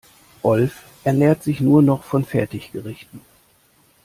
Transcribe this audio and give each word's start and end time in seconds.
Rolf 0.43 0.87
ernährt 1.03 1.43
sich 1.43 1.61
nur 1.61 1.83
noch 1.83 2.03
von 2.03 2.25
Fertiggerichten. 2.25 3.21